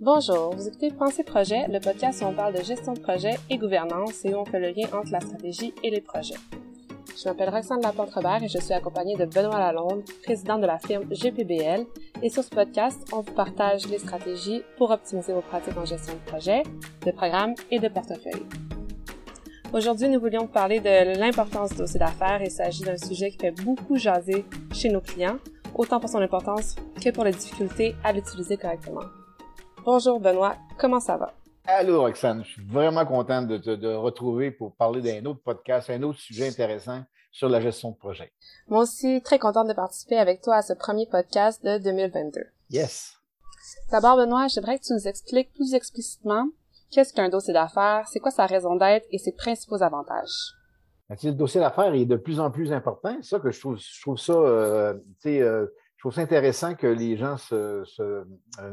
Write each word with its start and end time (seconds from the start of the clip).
Bonjour, 0.00 0.54
vous 0.54 0.66
écoutez 0.66 0.90
Pensée 0.90 1.22
Projet, 1.22 1.66
le 1.68 1.80
podcast 1.80 2.22
où 2.22 2.26
on 2.26 2.32
parle 2.32 2.54
de 2.54 2.62
gestion 2.62 2.94
de 2.94 3.00
projet 3.00 3.34
et 3.50 3.58
gouvernance 3.58 4.24
et 4.24 4.32
où 4.32 4.38
on 4.38 4.44
fait 4.46 4.58
le 4.58 4.68
lien 4.68 4.86
entre 4.92 5.12
la 5.12 5.20
stratégie 5.20 5.74
et 5.82 5.90
les 5.90 6.00
projets. 6.00 6.36
Je 7.20 7.28
m'appelle 7.28 7.50
Roxane 7.50 7.82
Laporte-Robert 7.82 8.42
et 8.44 8.48
je 8.48 8.58
suis 8.58 8.72
accompagnée 8.72 9.16
de 9.16 9.24
Benoît 9.24 9.58
Lalonde, 9.58 10.04
président 10.22 10.56
de 10.56 10.66
la 10.66 10.78
firme 10.78 11.04
GPBL. 11.10 11.84
Et 12.22 12.30
sur 12.30 12.44
ce 12.44 12.50
podcast, 12.50 13.00
on 13.12 13.20
vous 13.20 13.34
partage 13.34 13.86
les 13.88 13.98
stratégies 13.98 14.62
pour 14.76 14.92
optimiser 14.92 15.32
vos 15.32 15.42
pratiques 15.42 15.76
en 15.76 15.84
gestion 15.84 16.14
de 16.14 16.30
projet, 16.30 16.62
de 17.04 17.10
programme 17.10 17.54
et 17.70 17.80
de 17.80 17.88
portefeuille. 17.88 18.46
Aujourd'hui, 19.74 20.08
nous 20.08 20.18
voulions 20.18 20.46
parler 20.46 20.80
de 20.80 21.18
l'importance 21.18 21.72
du 21.72 21.76
dossier 21.76 22.00
d'affaires 22.00 22.40
il 22.42 22.50
s'agit 22.50 22.84
d'un 22.84 22.96
sujet 22.96 23.30
qui 23.30 23.36
fait 23.36 23.50
beaucoup 23.50 23.96
jaser 23.96 24.46
chez 24.72 24.88
nos 24.88 25.02
clients, 25.02 25.36
autant 25.74 26.00
pour 26.00 26.08
son 26.08 26.22
importance 26.22 26.74
que 27.02 27.10
pour 27.10 27.24
les 27.24 27.32
difficultés 27.32 27.94
à 28.02 28.12
l'utiliser 28.12 28.56
correctement. 28.56 29.04
Bonjour 29.84 30.20
Benoît, 30.20 30.56
comment 30.78 31.00
ça 31.00 31.18
va? 31.18 31.34
Allô 31.66 32.00
Roxane, 32.00 32.44
je 32.44 32.52
suis 32.52 32.64
vraiment 32.64 33.04
content 33.04 33.42
de 33.42 33.58
te 33.58 33.94
retrouver 33.94 34.50
pour 34.50 34.74
parler 34.74 35.02
d'un 35.02 35.28
autre 35.28 35.42
podcast, 35.44 35.90
un 35.90 36.02
autre 36.02 36.18
sujet 36.18 36.48
intéressant 36.48 37.02
sur 37.30 37.50
la 37.50 37.60
gestion 37.60 37.90
de 37.90 37.96
projet. 37.96 38.32
Moi 38.68 38.84
aussi, 38.84 39.20
très 39.22 39.38
contente 39.38 39.68
de 39.68 39.74
participer 39.74 40.16
avec 40.16 40.40
toi 40.40 40.56
à 40.56 40.62
ce 40.62 40.72
premier 40.72 41.06
podcast 41.06 41.62
de 41.62 41.76
2022. 41.76 42.40
Yes. 42.70 43.18
D'abord 43.90 44.16
Benoît, 44.16 44.48
j'aimerais 44.48 44.78
que 44.78 44.84
tu 44.84 44.94
nous 44.94 45.06
expliques 45.06 45.52
plus 45.52 45.74
explicitement 45.74 46.46
qu'est-ce 46.90 47.12
qu'un 47.12 47.28
dossier 47.28 47.52
d'affaires, 47.52 48.06
c'est 48.08 48.20
quoi 48.20 48.30
sa 48.30 48.46
raison 48.46 48.76
d'être 48.76 49.06
et 49.10 49.18
ses 49.18 49.32
principaux 49.32 49.82
avantages? 49.82 50.54
Ben, 51.08 51.16
le 51.22 51.32
dossier 51.32 51.60
d'affaires 51.60 51.94
est 51.94 52.04
de 52.04 52.16
plus 52.16 52.38
en 52.38 52.50
plus 52.50 52.72
important. 52.72 53.16
C'est 53.22 53.30
ça 53.30 53.40
que 53.40 53.50
je 53.50 53.58
trouve, 53.58 53.78
je 53.78 54.00
trouve 54.02 54.18
ça, 54.18 54.34
euh, 54.34 54.94
euh, 55.26 55.66
je 55.96 56.00
trouve 56.00 56.12
ça 56.12 56.20
intéressant 56.20 56.74
que 56.74 56.86
les 56.86 57.16
gens 57.16 57.38
se, 57.38 57.82
euh, 58.00 58.24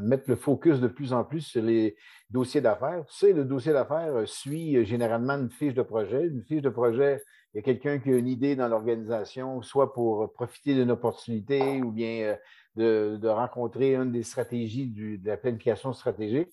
mettent 0.02 0.28
le 0.28 0.36
focus 0.36 0.82
de 0.82 0.88
plus 0.88 1.14
en 1.14 1.24
plus 1.24 1.42
sur 1.42 1.64
les 1.64 1.96
dossiers 2.30 2.60
d'affaires. 2.60 3.06
Le 3.22 3.44
dossier 3.44 3.72
d'affaires 3.72 4.28
suit 4.28 4.86
généralement 4.86 5.34
une 5.34 5.50
fiche 5.50 5.74
de 5.74 5.82
projet. 5.82 6.26
Une 6.26 6.44
fiche 6.44 6.62
de 6.62 6.70
projet, 6.70 7.22
il 7.54 7.58
y 7.58 7.60
a 7.60 7.64
quelqu'un 7.64 8.00
qui 8.00 8.12
a 8.12 8.18
une 8.18 8.28
idée 8.28 8.58
dans 8.58 8.68
l'organisation, 8.68 9.62
soit 9.62 9.94
pour 9.94 10.34
profiter 10.34 10.74
d'une 10.74 10.92
opportunité 10.92 11.82
ou 11.82 11.92
bien 11.92 12.36
de, 12.76 13.28
rencontrer 13.28 13.96
une 13.96 14.12
des 14.12 14.24
stratégies 14.24 14.88
de 14.88 15.26
la 15.26 15.38
planification 15.38 15.94
stratégique. 15.94 16.50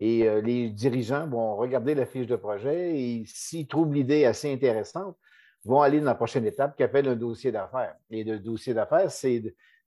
Et 0.00 0.28
les 0.42 0.70
dirigeants 0.70 1.26
vont 1.28 1.56
regarder 1.56 1.94
la 1.94 2.04
fiche 2.04 2.26
de 2.26 2.36
projet 2.36 2.98
et 2.98 3.24
s'ils 3.26 3.66
trouvent 3.66 3.94
l'idée 3.94 4.24
assez 4.24 4.52
intéressante, 4.52 5.16
vont 5.64 5.80
aller 5.80 6.00
dans 6.00 6.06
la 6.06 6.14
prochaine 6.14 6.46
étape 6.46 6.76
qui 6.76 6.82
appelle 6.82 7.08
un 7.08 7.16
dossier 7.16 7.52
d'affaires. 7.52 7.94
Et 8.10 8.24
le 8.24 8.38
dossier 8.38 8.74
d'affaires, 8.74 9.10
c'est 9.10 9.40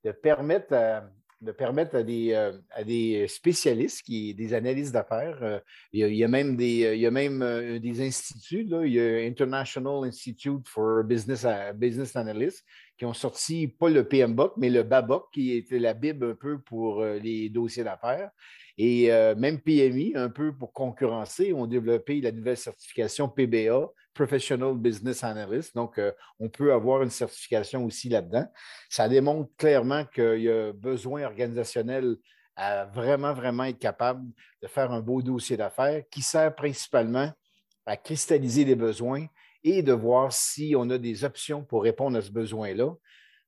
de 0.03 0.11
permettre 0.11 0.73
à, 0.73 1.03
de 1.41 1.51
permettre 1.51 1.95
à 1.95 2.03
des, 2.03 2.33
euh, 2.33 2.51
à 2.71 2.83
des 2.83 3.27
spécialistes, 3.27 4.03
qui, 4.03 4.33
des 4.33 4.53
analystes 4.53 4.93
d'affaires, 4.93 5.37
euh, 5.43 5.59
il, 5.93 6.15
y 6.15 6.23
a 6.23 6.27
même 6.27 6.55
des, 6.55 6.93
il 6.95 6.99
y 6.99 7.05
a 7.05 7.11
même 7.11 7.41
euh, 7.43 7.79
des 7.79 8.01
instituts, 8.01 8.65
il 8.85 8.93
y 8.93 8.99
a 8.99 9.25
International 9.25 10.03
Institute 10.03 10.67
for 10.67 11.03
Business, 11.03 11.45
Business 11.75 12.15
Analysts, 12.15 12.65
qui 12.97 13.05
ont 13.05 13.13
sorti 13.13 13.67
pas 13.67 13.89
le 13.89 14.07
PMBOK, 14.07 14.53
mais 14.57 14.69
le 14.69 14.83
BABOK, 14.83 15.31
qui 15.31 15.53
était 15.53 15.79
la 15.79 15.93
Bible 15.93 16.31
un 16.31 16.35
peu 16.35 16.59
pour 16.59 17.03
les 17.03 17.49
dossiers 17.49 17.83
d'affaires. 17.83 18.31
Et 18.77 19.09
même 19.37 19.59
PMI, 19.59 20.13
un 20.15 20.29
peu 20.29 20.55
pour 20.55 20.73
concurrencer, 20.73 21.53
ont 21.53 21.67
développé 21.67 22.21
la 22.21 22.31
nouvelle 22.31 22.57
certification 22.57 23.29
PBA, 23.29 23.87
Professional 24.17 24.73
Business 24.73 25.23
Analyst. 25.23 25.75
Donc, 25.75 25.99
euh, 25.99 26.11
on 26.39 26.49
peut 26.49 26.73
avoir 26.73 27.03
une 27.03 27.11
certification 27.11 27.85
aussi 27.85 28.09
là-dedans. 28.09 28.47
Ça 28.89 29.07
démontre 29.07 29.51
clairement 29.57 30.05
qu'il 30.05 30.41
y 30.41 30.49
a 30.49 30.73
besoin 30.73 31.23
organisationnel 31.23 32.15
à 32.55 32.85
vraiment, 32.85 33.33
vraiment 33.33 33.65
être 33.65 33.77
capable 33.77 34.25
de 34.63 34.67
faire 34.67 34.91
un 34.91 35.01
beau 35.01 35.21
dossier 35.21 35.55
d'affaires 35.55 36.01
qui 36.09 36.23
sert 36.23 36.55
principalement 36.55 37.31
à 37.85 37.95
cristalliser 37.95 38.65
les 38.65 38.75
besoins 38.75 39.27
et 39.67 39.83
de 39.83 39.91
voir 39.91 40.31
si 40.31 40.75
on 40.77 40.89
a 40.89 40.97
des 40.97 41.25
options 41.25 41.61
pour 41.61 41.83
répondre 41.83 42.17
à 42.17 42.21
ce 42.21 42.31
besoin-là. 42.31 42.95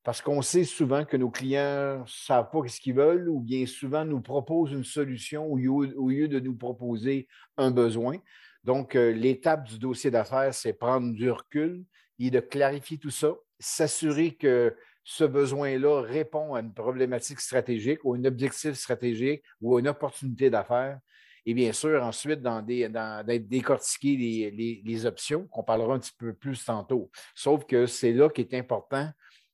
Parce 0.04 0.22
qu'on 0.22 0.42
sait 0.42 0.66
souvent 0.66 1.06
que 1.06 1.16
nos 1.16 1.30
clients 1.30 2.00
ne 2.00 2.04
savent 2.08 2.50
pas 2.52 2.68
ce 2.68 2.80
qu'ils 2.82 2.96
veulent 2.96 3.30
ou 3.30 3.40
bien 3.40 3.66
souvent 3.66 4.04
nous 4.04 4.22
proposent 4.22 4.72
une 4.72 4.84
solution 4.84 5.46
au 5.46 5.58
lieu 5.58 6.28
de 6.28 6.40
nous 6.40 6.56
proposer 6.56 7.28
un 7.58 7.72
besoin. 7.72 8.18
Donc, 8.66 8.96
euh, 8.96 9.12
l'étape 9.12 9.66
du 9.66 9.80
dossier 9.80 10.12
d'affaires, 10.12 10.54
c'est 10.54 10.74
prendre 10.74 11.14
du 11.14 11.32
recul 11.32 11.86
et 12.20 12.30
de 12.30 12.42
clarifier 12.42 12.98
tout 12.98 13.12
ça, 13.12 13.34
s'assurer 13.60 14.36
que 14.36 14.76
ce 15.06 15.24
besoin-là 15.24 16.02
répond 16.02 16.54
à 16.54 16.60
une 16.60 16.74
problématique 16.74 17.40
stratégique 17.40 18.04
ou 18.04 18.14
un 18.14 18.26
objectif 18.26 18.74
stratégique 18.74 19.44
ou 19.62 19.78
à 19.78 19.80
une 19.80 19.88
opportunité 19.88 20.50
d'affaires. 20.50 21.00
Et 21.46 21.54
bien 21.54 21.72
sûr, 21.72 22.04
ensuite, 22.04 22.42
d'être 22.42 23.48
décortiquer 23.48 24.16
les, 24.18 24.82
les, 24.84 25.06
options, 25.06 25.48
qu'on 25.48 25.64
parlera 25.64 25.96
un 25.96 26.00
petit 26.00 26.16
peu 26.18 26.34
plus 26.34 26.64
tantôt. 26.64 27.10
Sauf 27.36 27.66
que 27.66 27.86
c'est 27.86 28.14
là 28.14 28.30
qui 28.30 28.42
est 28.42 28.54
important 28.54 29.10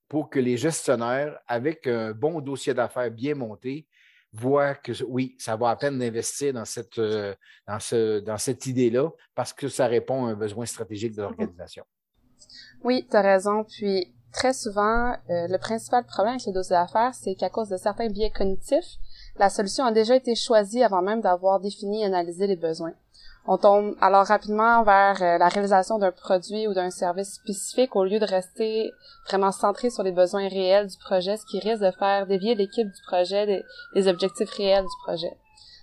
pour 0.07 0.29
que 0.29 0.39
les 0.39 0.57
gestionnaires, 0.57 1.39
avec 1.47 1.87
un 1.87 2.11
bon 2.11 2.41
dossier 2.41 2.73
d'affaires 2.73 3.11
bien 3.11 3.35
monté, 3.35 3.87
voit 4.35 4.75
que 4.75 4.91
oui, 5.03 5.35
ça 5.39 5.55
vaut 5.55 5.65
à 5.65 5.75
peine 5.75 5.97
d'investir 5.97 6.53
dans 6.53 6.65
cette, 6.65 6.99
euh, 6.99 7.33
dans 7.67 7.79
ce, 7.79 8.19
dans 8.19 8.37
cette 8.37 8.65
idée-là 8.65 9.09
parce 9.33 9.53
que 9.53 9.67
ça 9.67 9.87
répond 9.87 10.25
à 10.25 10.31
un 10.31 10.35
besoin 10.35 10.65
stratégique 10.65 11.13
de 11.15 11.21
mhm. 11.21 11.29
l'organisation. 11.29 11.85
Oui, 12.83 13.07
tu 13.09 13.15
as 13.15 13.21
raison. 13.21 13.63
Puis 13.63 14.13
très 14.31 14.53
souvent, 14.53 15.13
euh, 15.29 15.47
le 15.47 15.57
principal 15.57 16.05
problème 16.05 16.33
avec 16.35 16.45
les 16.45 16.53
dossiers 16.53 16.75
d'affaires, 16.75 17.13
c'est 17.13 17.35
qu'à 17.35 17.49
cause 17.49 17.69
de 17.69 17.77
certains 17.77 18.09
biais 18.09 18.31
cognitifs, 18.31 18.97
la 19.37 19.49
solution 19.49 19.85
a 19.85 19.91
déjà 19.91 20.15
été 20.15 20.35
choisie 20.35 20.83
avant 20.83 21.01
même 21.01 21.21
d'avoir 21.21 21.59
défini 21.59 22.01
et 22.01 22.05
analysé 22.05 22.47
les 22.47 22.55
besoins. 22.55 22.93
On 23.47 23.57
tombe 23.57 23.95
alors 24.01 24.25
rapidement 24.25 24.81
vers 24.83 25.21
euh, 25.21 25.37
la 25.37 25.49
réalisation 25.49 25.99
d'un 25.99 26.11
produit 26.11 26.67
ou 26.67 26.73
d'un 26.73 26.89
service 26.89 27.35
spécifique 27.35 27.95
au 27.95 28.03
lieu 28.03 28.17
de 28.17 28.25
rester 28.25 28.91
vraiment 29.27 29.51
centré 29.51 29.91
sur 29.91 30.01
les 30.01 30.11
besoins 30.11 30.49
réels 30.49 30.87
du 30.87 30.97
projet, 30.97 31.37
ce 31.37 31.45
qui 31.45 31.59
risque 31.59 31.83
de 31.83 31.91
faire 31.91 32.25
dévier 32.25 32.55
l'équipe 32.55 32.87
du 32.87 33.01
projet 33.03 33.63
des, 33.93 34.07
objectifs 34.07 34.49
réels 34.49 34.83
du 34.83 35.03
projet. 35.03 35.37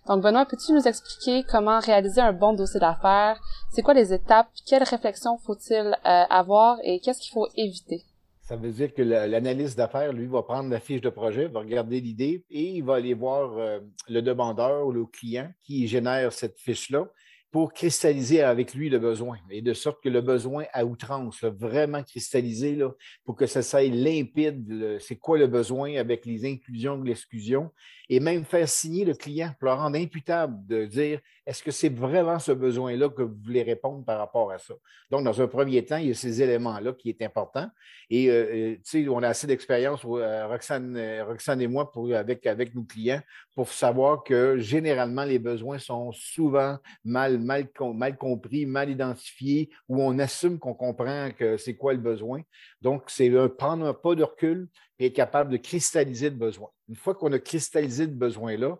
Donc 0.09 0.23
Benoît, 0.23 0.45
peux-tu 0.45 0.73
nous 0.73 0.89
expliquer 0.89 1.45
comment 1.49 1.79
réaliser 1.79 2.21
un 2.21 2.33
bon 2.33 2.53
dossier 2.53 2.81
d'affaires? 2.81 3.39
C'est 3.71 3.83
quoi 3.83 3.95
les 3.95 4.13
étapes? 4.13 4.49
Quelles 4.67 4.83
réflexions 4.83 5.39
faut-il 5.39 5.97
euh, 6.05 6.25
avoir? 6.31 6.79
Et 6.83 6.99
qu'est-ce 6.99 7.21
qu'il 7.21 7.33
faut 7.33 7.47
éviter? 7.57 8.05
Ça 8.53 8.59
veut 8.59 8.71
dire 8.71 8.93
que 8.93 9.01
l'analyste 9.01 9.79
d'affaires, 9.79 10.13
lui, 10.13 10.27
va 10.27 10.43
prendre 10.43 10.69
la 10.69 10.79
fiche 10.79 11.01
de 11.01 11.09
projet, 11.09 11.49
va 11.49 11.61
regarder 11.61 12.03
l'idée 12.03 12.45
et 12.51 12.65
il 12.65 12.85
va 12.85 12.97
aller 12.97 13.15
voir 13.15 13.57
euh, 13.57 13.81
le 14.11 14.21
demandeur 14.21 14.87
ou 14.87 14.93
le 14.93 15.07
client 15.07 15.51
qui 15.63 15.89
génère 15.89 16.35
cette 16.35 16.59
fiche-là 16.59 17.07
pour 17.53 17.75
cristalliser 17.75 18.43
avec 18.43 18.73
lui 18.73 18.89
le 18.89 18.99
besoin, 18.99 19.37
et 19.51 19.61
de 19.61 19.75
sorte 19.75 20.03
que 20.03 20.09
le 20.09 20.23
besoin 20.23 20.65
à 20.73 20.87
outrance, 20.87 21.45
vraiment 21.45 22.03
cristallisé, 22.03 22.75
là, 22.75 22.91
pour 23.25 23.37
que 23.37 23.47
ça 23.47 23.63
soit 23.63 23.83
limpide, 23.83 24.99
c'est 25.01 25.17
quoi 25.17 25.37
le 25.37 25.47
besoin 25.47 25.97
avec 25.97 26.25
les 26.25 26.51
inclusions 26.51 26.95
ou 26.95 27.05
l'exclusion, 27.05 27.71
et 28.09 28.21
même 28.21 28.45
faire 28.45 28.69
signer 28.69 29.05
le 29.05 29.15
client 29.15 29.53
pour 29.59 29.69
le 29.69 29.75
rendre 29.75 29.99
imputable 29.99 30.67
de 30.67 30.87
dire 30.87 31.21
est-ce 31.45 31.63
que 31.63 31.71
c'est 31.71 31.89
vraiment 31.89 32.39
ce 32.39 32.53
besoin-là 32.53 33.09
que 33.09 33.23
vous 33.23 33.37
voulez 33.43 33.63
répondre 33.63 34.05
par 34.05 34.19
rapport 34.19 34.53
à 34.53 34.59
ça? 34.59 34.75
Donc, 35.11 35.25
dans 35.25 35.41
un 35.41 35.49
premier 35.49 35.84
temps, 35.84 35.97
il 35.97 36.09
y 36.09 36.11
a 36.11 36.15
ces 36.15 36.41
éléments-là 36.41 36.93
qui 36.93 37.09
est 37.09 37.23
important. 37.23 37.69
Et 38.11 38.31
euh, 38.31 38.33
euh, 38.33 38.75
tu 38.77 39.05
sais, 39.05 39.09
on 39.09 39.23
a 39.23 39.29
assez 39.29 39.47
d'expérience, 39.47 40.03
euh, 40.05 40.47
Roxane, 40.47 41.23
Roxane 41.27 41.61
et 41.61 41.67
moi, 41.67 41.91
avec, 42.15 42.47
avec 42.47 42.75
nos 42.75 42.84
clients, 42.84 43.21
pour 43.57 43.69
savoir 43.69 44.23
que 44.23 44.59
généralement, 44.59 45.25
les 45.25 45.41
besoins 45.41 45.79
sont 45.79 46.13
souvent 46.13 46.79
mal, 47.05 47.39
mal, 47.42 47.69
compris, 48.16 48.66
mal 48.66 48.91
identifiés, 48.91 49.70
ou 49.88 50.03
on 50.03 50.19
assume 50.19 50.58
qu'on 50.58 50.74
comprend 50.74 51.30
que 51.36 51.56
c'est 51.56 51.77
quoi 51.77 51.92
le 51.92 52.00
besoin. 52.00 52.42
Donc, 52.80 53.04
c'est 53.09 53.30
prendre 53.59 53.86
un 53.86 53.94
pas 53.94 54.15
de 54.15 54.22
recul 54.22 54.68
et 54.98 55.06
être 55.06 55.15
capable 55.15 55.50
de 55.50 55.56
cristalliser 55.56 56.30
le 56.30 56.36
besoin. 56.36 56.68
Une 56.89 56.97
fois 56.97 57.15
qu'on 57.15 57.33
a 57.33 57.39
cristallisé 57.39 58.06
le 58.06 58.12
besoin-là, 58.12 58.78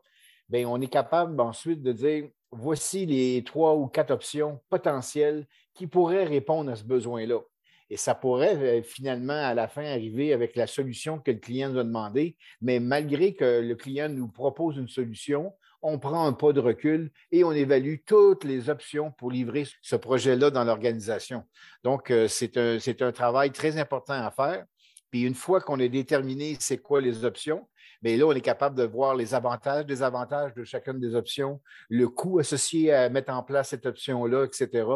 bien, 0.49 0.69
on 0.69 0.81
est 0.81 0.93
capable 0.93 1.41
ensuite 1.41 1.83
de 1.83 1.93
dire 1.93 2.29
voici 2.51 3.07
les 3.07 3.43
trois 3.45 3.75
ou 3.75 3.87
quatre 3.87 4.11
options 4.11 4.61
potentielles 4.69 5.47
qui 5.75 5.87
pourraient 5.87 6.25
répondre 6.25 6.71
à 6.71 6.77
ce 6.77 6.85
besoin-là. 6.85 7.41
Et 7.93 7.97
ça 7.99 8.15
pourrait 8.15 8.57
euh, 8.57 8.83
finalement, 8.83 9.35
à 9.35 9.53
la 9.53 9.69
fin, 9.69 9.85
arriver 9.85 10.33
avec 10.33 10.57
la 10.57 10.67
solution 10.67 11.19
que 11.19 11.31
le 11.31 11.39
client 11.39 11.69
nous 11.69 11.81
a 11.81 11.85
demandé. 11.85 12.37
Mais 12.63 12.81
malgré 12.81 13.35
que 13.35 13.61
le 13.61 13.75
client 13.75 14.09
nous 14.09 14.29
propose 14.29 14.79
une 14.79 14.89
solution, 14.89 15.53
on 15.83 15.99
prend 15.99 16.27
un 16.27 16.33
pas 16.33 16.53
de 16.53 16.61
recul 16.61 17.11
et 17.31 17.45
on 17.45 17.53
évalue 17.53 17.97
toutes 18.07 18.45
les 18.45 18.71
options 18.71 19.11
pour 19.11 19.31
livrer 19.31 19.67
ce 19.83 19.97
projet-là 19.97 20.51
dans 20.51 20.65
l'organisation. 20.65 21.45
Donc, 21.83 22.11
euh, 22.11 22.29
c'est 22.29 22.57
un, 22.57 23.13
travail 23.13 23.51
très 23.51 23.79
important 23.79 24.15
à 24.15 24.31
faire. 24.31 24.65
Puis 25.11 25.23
une 25.23 25.35
fois 25.35 25.61
qu'on 25.61 25.79
a 25.81 25.89
déterminé 25.89 26.57
c'est 26.59 26.79
quoi 26.79 27.01
les 27.01 27.25
options, 27.25 27.69
mais 28.03 28.17
là, 28.17 28.27
on 28.27 28.33
est 28.33 28.41
capable 28.41 28.77
de 28.77 28.85
voir 28.85 29.15
les 29.15 29.35
avantages, 29.35 29.87
désavantages 29.87 30.55
de 30.55 30.65
chacune 30.65 30.99
des 30.99 31.15
options, 31.15 31.61
le 31.89 32.09
coût 32.09 32.39
associé 32.39 32.93
à 32.93 33.09
mettre 33.09 33.33
en 33.33 33.43
place 33.43 33.71
cette 33.71 33.87
option-là, 33.87 34.45
etc. 34.45 34.87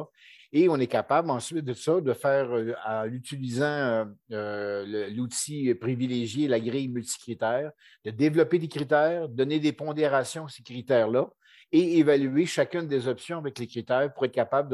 Et 0.53 0.69
on 0.69 0.77
est 0.77 0.87
capable 0.87 1.31
ensuite 1.31 1.65
de 1.65 1.75
ça 1.75 2.01
de 2.01 2.13
faire, 2.13 2.51
euh, 2.53 2.73
en 2.87 3.05
utilisant 3.07 4.07
euh, 4.33 5.09
l'outil 5.11 5.75
privilégié, 5.75 6.49
la 6.49 6.61
grille 6.61 6.89
multicritère, 6.89 7.73
de 8.05 8.11
développer 8.11 8.59
des 8.59 8.69
critères, 8.69 9.29
donner 9.29 9.61
des 9.61 9.73
pondérations 9.73 10.47
à 10.47 10.49
ces 10.49 10.63
critères-là 10.63 11.29
et 11.77 11.99
évaluer 11.99 12.47
chacune 12.47 12.87
des 12.89 13.07
options 13.07 13.39
avec 13.39 13.59
les 13.59 13.67
critères 13.67 14.13
pour 14.15 14.25
être 14.25 14.33
capable 14.33 14.71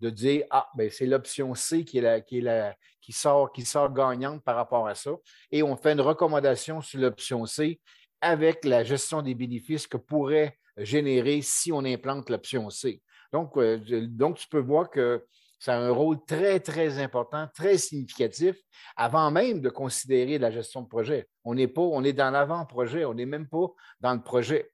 de, 0.00 0.10
dire 0.10 0.44
Ah, 0.50 0.68
ben 0.76 0.90
c'est 0.90 1.06
l'option 1.06 1.54
C 1.54 1.84
qui, 1.84 1.98
est 1.98 2.00
la, 2.00 2.20
qui, 2.20 2.38
est 2.38 2.42
la, 2.42 2.74
qui, 3.00 3.12
sort, 3.12 3.52
qui 3.52 3.64
sort 3.64 3.92
gagnante 3.92 4.42
par 4.42 4.56
rapport 4.56 4.88
à 4.88 4.94
ça. 4.94 5.12
Et 5.52 5.62
on 5.62 5.76
fait 5.76 5.92
une 5.92 6.00
recommandation 6.00 6.80
sur 6.80 7.00
l'option 7.00 7.46
C 7.46 7.80
avec 8.20 8.64
la 8.64 8.82
gestion 8.82 9.22
des 9.22 9.34
bénéfices 9.34 9.86
que 9.86 9.96
pourrait 9.96 10.58
générer 10.76 11.42
si 11.42 11.70
on 11.70 11.84
implante 11.84 12.28
l'option 12.28 12.70
C. 12.70 13.00
Donc, 13.32 13.56
euh, 13.56 13.78
donc, 14.08 14.36
tu 14.36 14.48
peux 14.48 14.60
voir 14.60 14.90
que 14.90 15.24
ça 15.60 15.74
a 15.74 15.78
un 15.78 15.92
rôle 15.92 16.18
très, 16.26 16.58
très 16.58 16.98
important, 16.98 17.46
très 17.54 17.78
significatif, 17.78 18.56
avant 18.96 19.30
même 19.30 19.60
de 19.60 19.68
considérer 19.68 20.38
la 20.38 20.50
gestion 20.50 20.82
de 20.82 20.88
projet. 20.88 21.28
On 21.44 21.54
n'est 21.54 21.68
pas, 21.68 21.82
on 21.82 22.02
est 22.02 22.12
dans 22.12 22.32
l'avant-projet, 22.32 23.04
on 23.04 23.14
n'est 23.14 23.26
même 23.26 23.48
pas 23.48 23.68
dans 24.00 24.12
le 24.12 24.22
projet. 24.22 24.71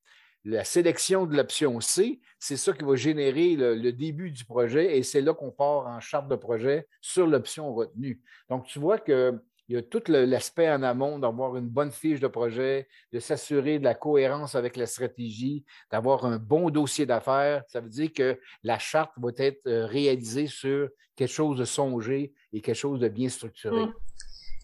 La 0.51 0.65
sélection 0.65 1.27
de 1.27 1.37
l'option 1.37 1.79
C, 1.83 2.21
c'est 2.39 2.57
ça 2.57 2.73
qui 2.73 2.83
va 2.83 2.97
générer 2.97 3.55
le, 3.55 3.93
début 3.93 4.31
du 4.31 4.47
projet 4.47 4.97
et 4.97 5.03
c'est 5.03 5.21
là 5.21 5.35
qu'on 5.35 5.51
part 5.51 5.87
en 5.87 6.01
charte 6.01 6.27
de 6.27 6.37
projet 6.37 6.89
sur 7.03 7.27
l'option 7.27 7.75
retenue. 7.75 8.23
Donc, 8.49 8.65
tu 8.65 8.79
vois 8.79 8.99
que 8.99 9.39
il 9.69 9.75
y 9.75 9.77
a 9.77 9.83
tout 9.83 10.03
l'aspect 10.07 10.71
en 10.71 10.83
amont 10.83 11.19
d'avoir 11.19 11.55
une 11.59 11.69
bonne 11.69 11.91
fiche 11.91 12.19
de 12.19 12.29
projet, 12.29 12.89
de 13.13 13.19
s'assurer 13.19 13.79
de 13.79 13.85
la 13.85 13.95
cohérence 13.95 14.55
avec 14.55 14.79
la 14.79 14.87
stratégie, 14.87 15.67
d'avoir 15.93 16.25
un 16.25 16.39
bon 16.39 16.71
dossier 16.71 17.05
d'affaires. 17.05 17.63
Ça 17.69 17.83
veut 17.83 17.91
dire 17.91 18.11
que 18.15 18.41
la 18.63 18.79
charte 18.79 19.13
va 19.19 19.29
être 19.37 19.67
euh, 19.67 19.85
réalisée 19.85 20.47
sur 20.47 20.89
quelque 21.15 21.29
chose 21.31 21.59
de 21.59 21.67
songé 21.67 22.33
et 22.55 22.63
quelque 22.63 22.75
chose 22.75 23.01
de 23.01 23.09
bien 23.09 23.29
structuré. 23.29 23.85
Mmh. 23.85 23.93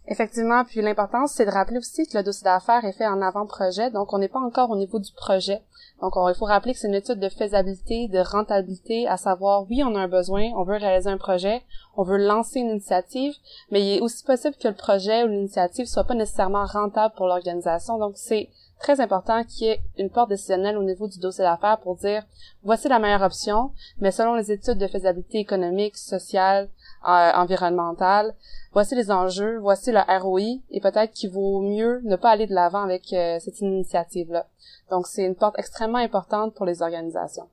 Effectivement, 0.06 0.64
puis 0.64 0.82
l'importance, 0.82 1.32
c'est 1.32 1.46
de 1.46 1.50
rappeler 1.50 1.78
aussi 1.78 2.06
que 2.06 2.18
le 2.18 2.22
dossier 2.22 2.44
d'affaires 2.44 2.84
est 2.84 2.92
fait 2.92 3.06
en 3.06 3.22
avant-projet, 3.22 3.90
donc 3.90 4.12
on 4.12 4.18
n'est 4.18 4.28
pas 4.28 4.40
encore 4.40 4.70
au 4.70 4.76
niveau 4.76 4.98
du 4.98 5.12
projet. 5.12 5.62
Donc 6.02 6.12
il 6.16 6.34
faut 6.34 6.44
rappeler 6.44 6.74
que 6.74 6.78
c'est 6.78 6.88
une 6.88 6.94
étude 6.94 7.20
de 7.20 7.28
faisabilité, 7.30 8.08
de 8.08 8.18
rentabilité, 8.18 9.08
à 9.08 9.16
savoir, 9.16 9.64
oui, 9.70 9.82
on 9.82 9.94
a 9.94 10.00
un 10.00 10.08
besoin, 10.08 10.50
on 10.56 10.64
veut 10.64 10.76
réaliser 10.76 11.08
un 11.08 11.16
projet, 11.16 11.62
on 11.96 12.02
veut 12.02 12.18
lancer 12.18 12.60
une 12.60 12.70
initiative, 12.70 13.32
mais 13.70 13.80
il 13.80 13.96
est 13.96 14.00
aussi 14.00 14.24
possible 14.24 14.56
que 14.56 14.68
le 14.68 14.74
projet 14.74 15.24
ou 15.24 15.28
l'initiative 15.28 15.86
soit 15.86 16.04
pas 16.04 16.14
nécessairement 16.14 16.66
rentable 16.66 17.14
pour 17.14 17.26
l'organisation. 17.26 17.98
Donc 17.98 18.12
c'est 18.16 18.50
très 18.80 19.00
important 19.00 19.44
qu'il 19.44 19.68
y 19.68 19.70
ait 19.70 19.80
une 19.96 20.10
porte 20.10 20.28
décisionnelle 20.28 20.76
au 20.76 20.82
niveau 20.82 21.08
du 21.08 21.18
dossier 21.18 21.44
d'affaires 21.44 21.78
pour 21.78 21.96
dire 21.96 22.22
voici 22.62 22.88
la 22.88 22.98
meilleure 22.98 23.22
option, 23.22 23.70
mais 23.98 24.10
selon 24.10 24.34
les 24.34 24.52
études 24.52 24.78
de 24.78 24.86
faisabilité 24.86 25.38
économique, 25.38 25.96
sociale, 25.96 26.68
euh, 27.06 27.32
environnementale, 27.34 28.34
voici 28.72 28.94
les 28.94 29.10
enjeux, 29.10 29.58
voici 29.58 29.92
le 29.92 30.00
ROI, 30.20 30.60
et 30.70 30.80
peut-être 30.80 31.12
qu'il 31.12 31.30
vaut 31.30 31.60
mieux 31.60 32.00
ne 32.04 32.16
pas 32.16 32.30
aller 32.30 32.46
de 32.46 32.54
l'avant 32.54 32.82
avec 32.82 33.12
euh, 33.12 33.38
cette 33.40 33.60
initiative-là. 33.60 34.46
Donc, 34.90 35.06
c'est 35.06 35.24
une 35.24 35.34
porte 35.34 35.58
extrêmement 35.58 35.98
importante 35.98 36.54
pour 36.54 36.66
les 36.66 36.82
organisations. 36.82 37.48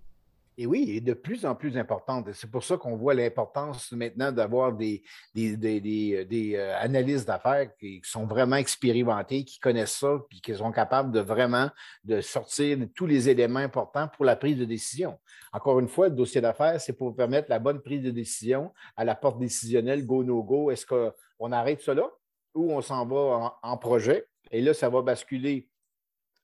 Et 0.62 0.68
oui, 0.68 0.92
et 0.96 1.02
de 1.02 1.14
plus 1.14 1.44
en 1.48 1.56
plus 1.56 1.76
importante. 1.76 2.32
C'est 2.34 2.52
pour 2.52 2.64
ça 2.64 2.78
qu'on 2.78 2.96
voit 2.96 3.16
l'importance 3.16 3.92
maintenant 3.94 4.32
d'avoir 4.32 4.74
des, 4.74 5.02
des, 5.34 5.58
des, 5.58 6.56
euh, 6.56 6.78
analystes 6.78 7.26
d'affaires 7.26 7.76
qui 7.80 8.00
sont 8.04 8.28
vraiment 8.28 8.58
expérimentés, 8.58 9.44
qui 9.44 9.58
connaissent 9.60 9.98
ça, 9.98 10.20
puis 10.30 10.40
qui 10.40 10.54
sont 10.54 10.72
capables 10.72 11.12
de 11.12 11.20
vraiment 11.20 11.72
de 12.04 12.22
sortir 12.22 12.78
tous 12.94 13.08
les 13.08 13.28
éléments 13.28 13.58
importants 13.58 14.08
pour 14.08 14.24
la 14.24 14.36
prise 14.36 14.56
de 14.56 14.66
décision. 14.66 15.18
Encore 15.52 15.80
une 15.80 15.88
fois, 15.88 16.10
le 16.10 16.16
dossier 16.16 16.42
d'affaires, 16.42 16.80
c'est 16.80 16.94
pour 16.94 17.16
permettre 17.16 17.50
la 17.50 17.58
bonne 17.58 17.82
prise 17.82 18.04
de 18.04 18.12
décision 18.12 18.72
à 18.96 19.04
la 19.04 19.16
porte 19.16 19.40
décisionnelle, 19.40 20.06
go, 20.06 20.24
no, 20.24 20.44
go. 20.44 20.70
Est-ce 20.70 20.86
qu'on 20.86 21.52
arrête 21.52 21.82
cela 21.82 22.08
ou 22.54 22.72
on 22.72 22.82
s'en 22.82 23.04
va 23.08 23.58
en 23.64 23.78
projet? 23.78 24.28
Et 24.52 24.62
là, 24.62 24.76
ça 24.76 24.90
va 24.90 25.02
basculer 25.02 25.72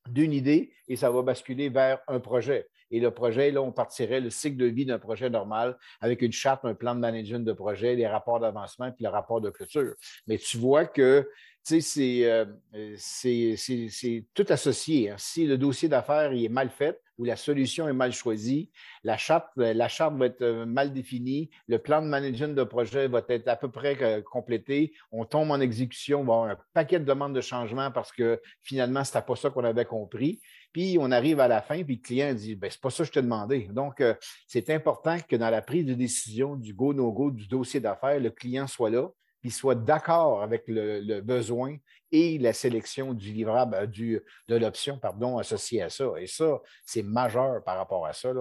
d'une 0.10 0.34
idée 0.34 0.74
et 0.88 0.96
ça 0.96 1.12
va 1.12 1.22
basculer 1.22 1.70
vers 1.70 2.00
un 2.08 2.20
projet. 2.20 2.68
Et 2.92 3.00
le 3.00 3.12
projet, 3.12 3.52
là, 3.52 3.62
on 3.62 3.72
partirait 3.72 4.22
le 4.22 4.30
cycle 4.30 4.58
de 4.58 4.66
vie 4.66 4.86
d'un 4.86 5.00
projet 5.00 5.30
normal 5.30 5.78
avec 6.02 6.22
une 6.22 6.32
charte, 6.32 6.66
un 6.66 6.74
plan 6.74 6.96
de 6.96 7.00
management 7.00 7.46
de 7.46 7.54
projet, 7.54 7.96
les 7.96 8.08
rapports 8.08 8.40
d'avancement 8.40 8.92
puis 8.92 9.04
le 9.04 9.10
rapport 9.10 9.42
de 9.42 9.50
clôture. 9.50 9.94
Mais 10.28 10.38
tu 10.38 10.58
vois 10.58 10.86
que 10.86 11.28
euh, 11.72 12.96
c'est 12.98 14.26
tout 14.34 14.46
associé. 14.50 15.10
Hein. 15.10 15.16
Si 15.18 15.46
le 15.46 15.58
dossier 15.58 15.90
d'affaires 15.90 16.32
est 16.32 16.50
mal 16.50 16.70
fait 16.70 17.02
ou 17.18 17.26
la 17.26 17.36
solution 17.36 17.90
est 17.90 17.94
mal 17.94 18.14
choisie, 18.14 18.70
la 19.04 19.18
charte, 19.18 19.50
la 19.56 19.88
charte 19.88 20.16
va 20.16 20.28
être 20.28 20.42
euh, 20.42 20.66
mal 20.66 20.94
définie, 20.94 21.50
le 21.68 21.80
plan 21.80 22.02
de 22.02 22.08
management 22.08 22.56
de 22.56 22.64
projet 22.64 23.08
va 23.08 23.22
être 23.28 23.48
à 23.48 23.56
peu 23.56 23.70
près 23.70 23.98
euh, 24.02 24.22
complété, 24.22 24.94
on 25.12 25.26
tombe 25.26 25.50
en 25.52 25.60
exécution, 25.60 26.22
on 26.22 26.26
va 26.26 26.34
avoir 26.34 26.50
un 26.52 26.58
paquet 26.74 27.00
de 27.00 27.06
demandes 27.06 27.34
de 27.34 27.42
changement 27.42 27.92
parce 27.92 28.12
que 28.12 28.40
finalement, 28.62 29.04
ce 29.04 29.18
n'était 29.18 29.26
pas 29.26 29.36
ça 29.36 29.50
qu'on 29.50 29.64
avait 29.64 29.86
compris. 29.86 30.40
Puis 30.78 30.96
on 31.02 31.10
arrive 31.10 31.40
à 31.40 31.48
la 31.48 31.64
fin, 31.64 31.84
puis 31.84 31.96
le 31.96 32.02
client 32.04 32.32
dit 32.36 32.54
ben, 32.56 32.70
c'est 32.70 32.80
pas 32.80 32.92
ça 32.92 33.02
que 33.02 33.08
je 33.08 33.12
t'ai 33.14 33.24
demandé. 33.24 33.68
Donc, 33.72 34.00
euh, 34.00 34.14
c'est 34.46 34.70
important 34.70 35.18
que 35.28 35.36
dans 35.36 35.50
la 35.50 35.64
prise 35.64 35.88
de 35.88 35.96
décision 35.96 36.56
du 36.56 36.72
go-no-go 36.72 37.32
du 37.32 37.48
dossier 37.48 37.80
d'affaires, 37.80 38.20
le 38.20 38.30
client 38.30 38.68
soit 38.68 38.92
là, 38.92 39.10
puis 39.42 39.50
soit 39.50 39.74
d'accord 39.74 40.44
avec 40.44 40.66
le, 40.68 41.20
besoin 41.22 41.78
et 42.12 42.38
la 42.38 42.54
sélection 42.54 43.16
du 43.16 43.34
livrable, 43.34 43.74
euh, 43.74 43.88
du, 43.88 44.22
de 44.50 44.56
l'option, 44.56 45.00
pardon, 45.00 45.40
associée 45.40 45.82
à 45.82 45.90
ça. 45.90 46.12
Et 46.20 46.28
ça, 46.28 46.62
c'est 46.86 47.02
majeur 47.02 47.64
par 47.64 47.78
rapport 47.78 48.06
à 48.06 48.14
ça. 48.14 48.32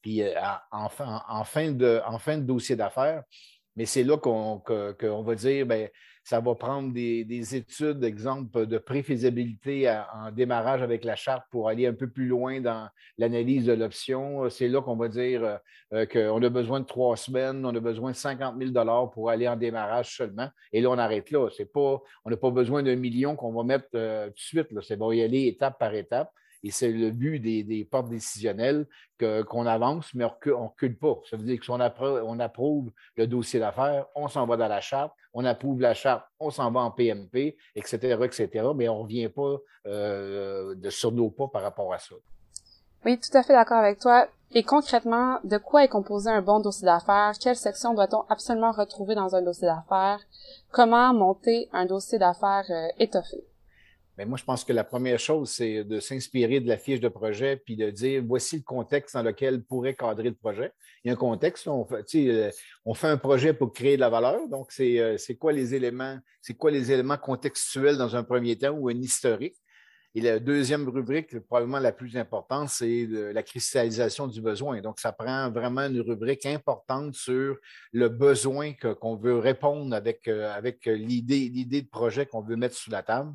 Puis 0.00 0.22
euh, 0.22 0.32
en, 0.70 0.88
fin, 0.88 1.72
de, 1.72 2.00
en 2.06 2.18
fin 2.18 2.38
de 2.38 2.44
dossier 2.44 2.74
d'affaires, 2.74 3.22
mais 3.76 3.84
c'est 3.84 4.02
là 4.02 4.16
qu'on 4.16 4.62
va 5.22 5.34
dire, 5.34 5.66
ben, 5.66 5.90
ça 6.24 6.40
va 6.40 6.54
prendre 6.54 6.92
des, 6.92 7.56
études, 7.56 8.04
exemple, 8.04 8.66
de 8.66 8.78
préfaisabilité 8.78 9.90
en 9.90 10.30
démarrage 10.30 10.80
avec 10.82 11.04
la 11.04 11.16
charte 11.16 11.44
pour 11.50 11.68
aller 11.68 11.86
un 11.86 11.94
peu 11.94 12.08
plus 12.08 12.26
loin 12.26 12.60
dans 12.60 12.88
l'analyse 13.18 13.66
de 13.66 13.72
l'option. 13.72 14.48
C'est 14.48 14.68
là 14.68 14.80
qu'on 14.80 14.96
va 14.96 15.08
dire 15.08 15.42
euh, 15.44 15.56
euh, 15.92 16.06
qu'on 16.06 16.42
a 16.42 16.48
besoin 16.48 16.80
de 16.80 16.86
trois 16.86 17.16
semaines, 17.16 17.66
on 17.66 17.74
a 17.74 17.80
besoin 17.80 18.12
de 18.12 18.16
50 18.16 18.56
000 18.56 19.08
pour 19.12 19.30
aller 19.30 19.48
en 19.48 19.56
démarrage 19.56 20.16
seulement. 20.16 20.48
Et 20.72 20.80
là, 20.80 20.90
on 20.90 20.98
arrête 20.98 21.30
là. 21.30 21.48
Pas, 21.74 22.02
on 22.24 22.30
n'a 22.30 22.36
pas 22.36 22.50
besoin 22.50 22.82
d'un 22.82 22.96
million 22.96 23.34
qu'on 23.34 23.52
va 23.52 23.64
mettre 23.64 23.88
euh, 23.94 24.26
tout 24.26 24.34
de 24.34 24.38
suite. 24.38 24.68
C'est 24.82 24.96
bon, 24.96 25.10
y 25.12 25.22
aller 25.22 25.46
étape 25.46 25.78
par 25.78 25.94
étape. 25.94 26.30
Et 26.64 26.70
c'est 26.70 26.90
le 26.90 27.10
but 27.10 27.40
des, 27.40 27.88
portes 27.90 28.08
décisionnelles 28.08 28.86
qu'on 29.18 29.66
avance, 29.66 30.14
mais 30.14 30.24
on 30.24 30.30
ne 30.46 30.68
recule 30.68 30.96
pas. 30.96 31.20
Ça 31.28 31.36
veut 31.36 31.44
dire 31.44 31.58
que 31.58 31.64
si 31.64 31.70
on, 31.70 31.80
approuve, 31.80 32.92
le 33.16 33.26
dossier 33.26 33.60
d'affaires, 33.60 34.06
on 34.14 34.28
s'en 34.28 34.46
va 34.46 34.56
dans 34.56 34.68
la 34.68 34.80
charte, 34.80 35.12
on 35.34 35.44
approuve 35.44 35.80
la 35.80 35.94
charte, 35.94 36.24
on 36.38 36.50
s'en 36.50 36.70
va 36.70 36.80
en 36.80 36.90
PMP, 36.90 37.56
etc., 37.74 38.18
etc., 38.22 38.48
mais 38.74 38.88
on 38.88 38.98
ne 38.98 39.02
revient 39.02 39.28
pas 39.28 39.56
euh, 39.86 40.74
de 40.74 40.90
sur 40.90 41.12
nos 41.12 41.30
pas 41.30 41.48
par 41.48 41.62
rapport 41.62 41.92
à 41.92 41.98
ça. 41.98 42.14
Oui, 43.04 43.18
tout 43.18 43.36
à 43.36 43.42
fait 43.42 43.52
d'accord 43.52 43.78
avec 43.78 43.98
toi. 43.98 44.28
Et 44.54 44.62
concrètement, 44.62 45.38
de 45.44 45.56
quoi 45.56 45.82
est 45.82 45.88
composé 45.88 46.30
un 46.30 46.42
bon 46.42 46.60
dossier 46.60 46.84
d'affaires? 46.84 47.32
Quelle 47.40 47.56
section 47.56 47.94
doit-on 47.94 48.22
absolument 48.28 48.70
retrouver 48.70 49.14
dans 49.14 49.34
un 49.34 49.42
dossier 49.42 49.66
d'affaires? 49.66 50.20
Comment 50.70 51.14
monter 51.14 51.68
un 51.72 51.86
dossier 51.86 52.18
d'affaires 52.18 52.66
euh, 52.70 52.88
étoffé? 52.98 53.42
Moi, 54.26 54.38
je 54.38 54.44
pense 54.44 54.64
que 54.64 54.72
la 54.72 54.84
première 54.84 55.18
chose, 55.18 55.50
c'est 55.50 55.84
de 55.84 56.00
s'inspirer 56.00 56.60
de 56.60 56.68
la 56.68 56.76
fiche 56.76 57.00
de 57.00 57.08
projet 57.08 57.56
puis 57.56 57.76
de 57.76 57.90
dire 57.90 58.22
voici 58.26 58.56
le 58.56 58.62
contexte 58.62 59.14
dans 59.14 59.22
lequel 59.22 59.62
pourrait 59.62 59.94
cadrer 59.94 60.30
le 60.30 60.34
projet. 60.34 60.72
Il 61.04 61.08
y 61.08 61.10
a 61.10 61.14
un 61.14 61.16
contexte, 61.16 61.66
on 61.68 61.84
fait, 61.84 62.04
euh, 62.16 62.50
on 62.84 62.94
fait 62.94 63.08
un 63.08 63.16
projet 63.16 63.52
pour 63.52 63.72
créer 63.72 63.96
de 63.96 64.00
la 64.00 64.10
valeur. 64.10 64.48
Donc, 64.48 64.72
euh, 64.80 65.16
c'est 65.18 65.36
quoi 65.36 65.52
les 65.52 65.74
éléments, 65.74 66.18
c'est 66.40 66.54
quoi 66.54 66.70
les 66.70 66.92
éléments 66.92 67.16
contextuels 67.16 67.96
dans 67.96 68.14
un 68.16 68.22
premier 68.22 68.56
temps 68.56 68.72
ou 68.72 68.88
un 68.88 69.00
historique? 69.00 69.56
Et 70.14 70.20
la 70.20 70.38
deuxième 70.38 70.86
rubrique, 70.88 71.38
probablement 71.40 71.78
la 71.78 71.92
plus 71.92 72.18
importante, 72.18 72.68
c'est 72.68 73.06
la 73.08 73.42
cristallisation 73.42 74.26
du 74.26 74.42
besoin. 74.42 74.82
Donc, 74.82 75.00
ça 75.00 75.10
prend 75.10 75.50
vraiment 75.50 75.86
une 75.86 76.02
rubrique 76.02 76.44
importante 76.44 77.14
sur 77.14 77.56
le 77.92 78.08
besoin 78.10 78.74
qu'on 78.74 79.16
veut 79.16 79.38
répondre 79.38 79.94
avec, 79.96 80.28
euh, 80.28 80.52
avec 80.52 80.84
l'idée 80.84 81.48
de 81.48 81.88
projet 81.88 82.26
qu'on 82.26 82.42
veut 82.42 82.56
mettre 82.56 82.76
sous 82.76 82.90
la 82.90 83.02
table. 83.02 83.32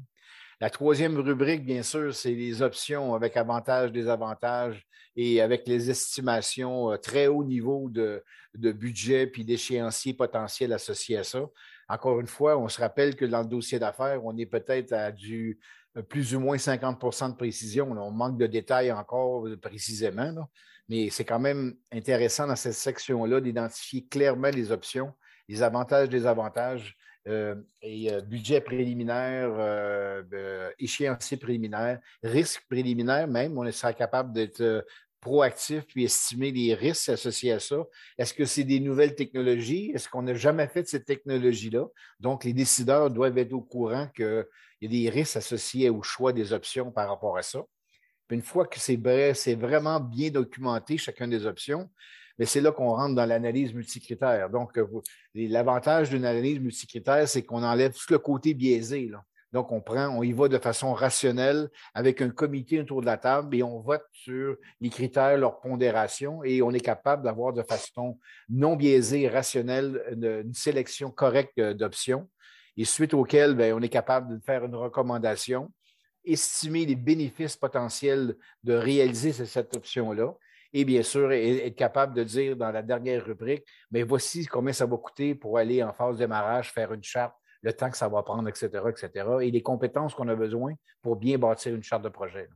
La 0.60 0.72
troisième 0.72 1.16
rubrique, 1.20 1.64
bien 1.64 1.84
sûr, 1.84 2.16
c'est 2.16 2.34
les 2.34 2.64
options 2.64 3.14
avec 3.14 3.38
avantages, 3.38 3.92
désavantages 3.92 4.88
et 5.16 5.40
avec 5.40 5.68
les 5.68 5.92
estimations 5.92 6.94
euh, 6.94 6.98
très 6.98 7.28
haut 7.28 7.44
niveau 7.44 7.90
de, 7.90 8.24
budget 8.56 9.28
puis 9.28 9.46
d'échéancier 9.46 10.16
potentiel 10.16 10.74
associés 10.74 11.18
à 11.18 11.24
ça. 11.24 11.46
Encore 11.88 12.20
une 12.20 12.28
fois, 12.28 12.58
on 12.58 12.70
se 12.70 12.82
rappelle 12.82 13.16
que 13.16 13.26
dans 13.26 13.42
le 13.42 13.48
dossier 13.48 13.78
d'affaires, 13.78 14.26
on 14.26 14.36
est 14.36 14.48
peut-être 14.48 14.94
à 14.94 15.12
du 15.12 15.60
euh, 15.96 16.02
plus 16.02 16.34
ou 16.34 16.40
moins 16.40 16.58
50% 16.58 17.32
de 17.32 17.36
précision. 17.36 17.92
On 17.92 18.10
manque 18.10 18.40
de 18.40 18.48
détails 18.48 18.92
encore 18.92 19.46
euh, 19.46 19.58
précisément, 19.58 20.50
mais 20.90 21.12
c'est 21.12 21.26
quand 21.26 21.40
même 21.40 21.76
intéressant 21.92 22.48
dans 22.48 22.56
cette 22.56 22.74
section-là 22.74 23.42
d'identifier 23.42 24.08
clairement 24.08 24.50
les 24.50 24.72
options, 24.72 25.14
les 25.48 25.62
avantages, 25.62 26.10
désavantages 26.10 26.98
et 27.82 28.22
budget 28.22 28.62
préliminaire, 28.62 30.24
échéancier 30.80 31.38
préliminaire, 31.38 32.00
risque 32.24 32.64
préliminaire 32.70 33.28
même. 33.28 33.58
On 33.58 33.72
sera 33.72 33.94
capable 33.94 34.34
d'être 34.34 34.86
proactif 35.20 35.84
puis 35.88 36.06
estimer 36.06 36.52
les 36.52 36.74
risques 36.74 37.10
associés 37.10 37.52
à 37.52 37.60
ça. 37.60 37.84
Est-ce 38.18 38.34
que 38.34 38.46
c'est 38.46 38.64
des 38.64 38.80
nouvelles 38.80 39.16
technologies? 39.16 39.92
Est-ce 39.94 40.08
qu'on 40.08 40.22
n'a 40.22 40.36
jamais 40.36 40.68
fait 40.68 40.84
de 40.84 40.88
cette 40.88 41.06
technologie-là? 41.06 41.86
Donc, 42.20 42.44
les 42.44 42.54
décideurs 42.54 43.10
doivent 43.10 43.38
être 43.38 43.54
au 43.54 43.62
courant 43.62 44.08
qu'il 44.16 44.46
y 44.82 44.86
a 44.86 44.90
des 44.90 45.10
risques 45.10 45.38
associés 45.38 45.90
au 45.90 46.02
choix 46.02 46.34
des 46.34 46.54
options 46.54 46.92
par 46.92 47.10
rapport 47.10 47.38
à 47.38 47.42
ça. 47.42 47.64
une 48.30 48.42
fois 48.42 48.68
que 48.68 48.80
c'est 48.80 48.98
vrai, 48.98 49.34
c'est 49.34 49.56
vraiment 49.56 50.00
bien 50.00 50.30
documenté, 50.30 50.98
chacune 50.98 51.30
des 51.30 51.46
options, 51.46 51.90
mais 52.38 52.46
c'est 52.46 52.62
là 52.62 52.72
qu'on 52.72 52.94
rentre 52.94 53.16
dans 53.16 53.26
l'analyse 53.26 53.74
multicritère. 53.74 54.50
Donc, 54.50 54.78
euh, 54.78 54.86
l'avantage 55.34 56.10
d'une 56.10 56.26
analyse 56.26 56.60
multicritère, 56.60 57.28
c'est 57.28 57.44
qu'on 57.44 57.64
enlève 57.64 57.94
tout 57.94 58.12
le 58.12 58.20
côté 58.20 58.54
biaisé. 58.54 59.12
Donc, 59.54 59.72
on 59.72 59.82
prend, 59.82 60.10
on 60.10 60.24
y 60.24 60.34
va 60.34 60.48
de 60.50 60.58
façon 60.58 60.94
rationnelle 60.94 61.70
avec 61.94 62.22
un 62.22 62.30
comité 62.30 62.80
autour 62.82 63.02
de 63.02 63.06
la 63.06 63.18
table 63.18 63.56
et 63.56 63.64
on 63.64 63.80
vote 63.80 64.04
sur 64.12 64.56
les 64.82 64.90
critères, 64.90 65.38
leur 65.38 65.60
pondération 65.62 66.44
et 66.44 66.62
on 66.62 66.72
est 66.72 66.82
capable 66.82 67.24
d'avoir 67.24 67.54
de 67.54 67.64
façon 67.64 68.20
non 68.50 68.76
biaisée, 68.76 69.28
rationnelle, 69.30 70.04
une, 70.12 70.54
sélection 70.54 71.12
correcte 71.12 71.60
d'options 71.60 72.30
et 72.76 72.86
suite 72.86 73.14
auquel 73.14 73.56
ben, 73.56 73.74
on 73.74 73.82
est 73.82 73.90
capable 73.90 74.38
de 74.38 74.44
faire 74.44 74.66
une 74.66 74.76
recommandation, 74.76 75.72
estimer 76.26 76.86
les 76.86 76.96
bénéfices 76.96 77.56
potentiels 77.56 78.36
de 78.64 78.74
réaliser 78.74 79.32
cette 79.32 79.76
option-là 79.76 80.36
et 80.74 80.86
bien 80.86 81.04
sûr 81.04 81.32
être 81.32 81.76
capable 81.76 82.14
de 82.14 82.24
dire 82.24 82.56
dans 82.56 82.72
la 82.72 82.82
dernière 82.82 83.24
rubrique, 83.26 83.66
mais 83.92 84.04
voici 84.04 84.46
combien 84.46 84.74
ça 84.74 84.86
va 84.86 84.98
coûter 84.98 85.36
pour 85.36 85.58
aller 85.58 85.84
en 85.84 85.94
phase 85.94 86.16
de 86.16 86.20
démarrage, 86.20 86.72
faire 86.72 86.94
une 86.94 87.04
charte 87.04 87.34
le 87.62 87.74
temps 87.74 87.90
que 87.90 87.98
ça 87.98 88.08
va 88.08 88.24
prendre, 88.24 88.48
etc., 88.48 88.70
etc., 88.88 89.28
et 89.42 89.52
les 89.52 89.62
compétences 89.62 90.14
qu'on 90.14 90.28
a 90.28 90.36
besoin 90.36 90.74
pour 91.02 91.16
bien 91.16 91.38
bâtir 91.38 91.74
une 91.76 91.84
charte 91.84 92.04
de 92.04 92.10
projet. 92.10 92.48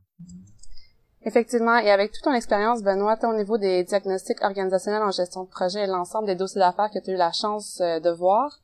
Effectivement, 1.24 1.76
et 1.78 1.90
avec 1.90 2.12
toute 2.12 2.24
ton 2.24 2.32
expérience, 2.32 2.82
Benoît, 2.82 3.18
au 3.24 3.34
niveau 3.34 3.58
des 3.58 3.84
diagnostics 3.84 4.42
organisationnels 4.42 5.02
en 5.02 5.10
gestion 5.10 5.44
de 5.44 5.48
projet 5.48 5.84
et 5.84 5.86
l'ensemble 5.86 6.26
des 6.26 6.34
dossiers 6.34 6.60
d'affaires 6.60 6.90
que 6.90 6.98
tu 6.98 7.10
as 7.10 7.14
eu 7.14 7.16
la 7.16 7.32
chance 7.32 7.80
euh, 7.80 8.00
de 8.00 8.10
voir, 8.10 8.58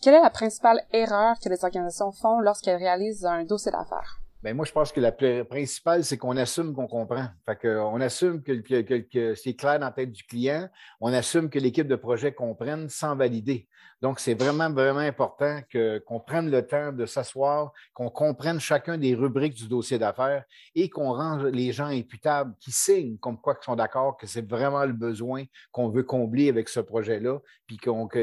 quelle 0.00 0.14
est 0.14 0.22
la 0.22 0.30
principale 0.30 0.82
erreur 0.92 1.36
que 1.38 1.48
les 1.48 1.64
organisations 1.64 2.10
font 2.10 2.40
lorsqu'elles 2.40 2.78
réalisent 2.78 3.24
un 3.24 3.44
dossier 3.44 3.70
d'affaires? 3.70 4.21
Bien, 4.42 4.54
moi, 4.54 4.64
je 4.64 4.72
pense 4.72 4.90
que 4.90 5.00
la 5.00 5.12
principale, 5.44 6.02
c'est 6.02 6.18
qu'on 6.18 6.36
assume 6.36 6.74
qu'on 6.74 6.88
comprend. 6.88 7.28
Fait 7.46 7.54
qu'on 7.54 8.00
assume 8.00 8.42
que, 8.42 9.34
c'est 9.36 9.54
clair 9.54 9.78
dans 9.78 9.86
la 9.86 9.92
tête 9.92 10.10
du 10.10 10.24
client. 10.24 10.68
On 11.00 11.12
assume 11.12 11.48
que 11.48 11.60
l'équipe 11.60 11.86
de 11.86 11.94
projet 11.94 12.32
comprenne 12.32 12.88
sans 12.88 13.14
valider. 13.14 13.68
Donc, 14.00 14.18
c'est 14.18 14.34
vraiment, 14.34 14.68
vraiment 14.68 14.98
important 14.98 15.60
qu'on 15.72 16.18
prenne 16.18 16.50
le 16.50 16.66
temps 16.66 16.90
de 16.90 17.06
s'asseoir, 17.06 17.70
qu'on 17.94 18.10
comprenne 18.10 18.58
chacun 18.58 18.98
des 18.98 19.14
rubriques 19.14 19.54
du 19.54 19.68
dossier 19.68 19.96
d'affaires 19.96 20.42
et 20.74 20.90
qu'on 20.90 21.12
rende 21.12 21.44
les 21.44 21.70
gens 21.70 21.86
imputables, 21.86 22.52
qui 22.58 22.72
signent 22.72 23.18
comme 23.18 23.40
quoi 23.40 23.54
qu'ils 23.54 23.66
sont 23.66 23.76
d'accord 23.76 24.16
que 24.16 24.26
c'est 24.26 24.44
vraiment 24.44 24.84
le 24.84 24.92
besoin 24.92 25.44
qu'on 25.70 25.88
veut 25.88 26.02
combler 26.02 26.48
avec 26.48 26.68
ce 26.68 26.80
projet-là, 26.80 27.38
puis 27.68 27.78